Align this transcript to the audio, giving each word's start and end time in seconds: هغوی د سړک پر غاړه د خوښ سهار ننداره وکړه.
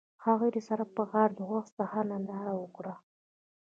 هغوی 0.25 0.49
د 0.53 0.57
سړک 0.67 0.89
پر 0.95 1.03
غاړه 1.11 1.33
د 1.35 1.41
خوښ 1.47 1.65
سهار 1.77 2.05
ننداره 2.11 2.53
وکړه. 2.57 2.93